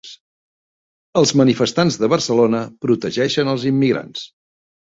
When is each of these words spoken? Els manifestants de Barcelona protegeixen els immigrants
Els 1.21 1.33
manifestants 1.41 1.99
de 2.05 2.11
Barcelona 2.15 2.65
protegeixen 2.87 3.53
els 3.55 3.71
immigrants 3.75 4.29